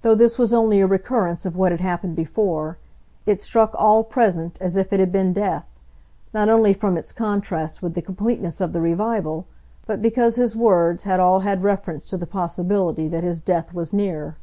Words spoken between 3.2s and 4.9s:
it struck all present as if